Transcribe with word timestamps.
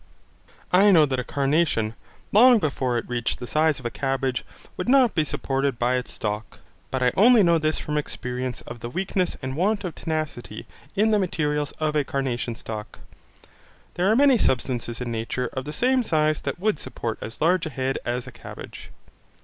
I 0.73 0.89
know 0.89 1.05
that 1.05 1.19
a 1.19 1.23
carnation, 1.23 1.93
long 2.31 2.57
before 2.57 2.97
it 2.97 3.07
reached 3.07 3.37
the 3.37 3.45
size 3.45 3.77
of 3.79 3.85
a 3.85 3.91
cabbage, 3.91 4.43
would 4.75 4.89
not 4.89 5.13
be 5.13 5.23
supported 5.23 5.77
by 5.77 5.93
its 5.93 6.11
stalk, 6.11 6.57
but 6.89 7.03
I 7.03 7.11
only 7.15 7.43
know 7.43 7.59
this 7.59 7.77
from 7.77 7.93
my 7.93 7.99
experience 7.99 8.61
of 8.61 8.79
the 8.79 8.89
weakness 8.89 9.37
and 9.43 9.55
want 9.55 9.83
of 9.83 9.93
tenacity 9.93 10.65
in 10.95 11.11
the 11.11 11.19
materials 11.19 11.71
of 11.73 11.95
a 11.95 12.03
carnation 12.03 12.55
stalk. 12.55 12.97
There 13.93 14.11
are 14.11 14.15
many 14.15 14.39
substances 14.39 15.01
in 15.01 15.11
nature 15.11 15.51
of 15.53 15.65
the 15.65 15.71
same 15.71 16.01
size 16.01 16.41
that 16.41 16.59
would 16.59 16.79
support 16.79 17.19
as 17.21 17.39
large 17.39 17.67
a 17.67 17.69
head 17.69 17.99
as 18.03 18.25
a 18.25 18.31
cabbage. 18.31 18.89